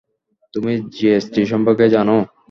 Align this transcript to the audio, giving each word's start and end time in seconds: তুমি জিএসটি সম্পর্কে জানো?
তুমি 0.53 0.73
জিএসটি 0.93 1.41
সম্পর্কে 1.51 1.85
জানো? 1.95 2.15